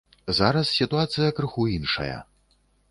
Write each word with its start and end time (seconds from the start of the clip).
Зараз 0.37 0.71
сітуацыя 0.77 1.29
крыху 1.41 1.69
іншая. 1.77 2.17